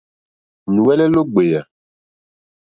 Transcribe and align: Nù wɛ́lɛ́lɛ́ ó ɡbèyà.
Nù 0.73 0.79
wɛ́lɛ́lɛ́ 0.85 1.21
ó 1.21 1.25
ɡbèyà. 1.31 1.61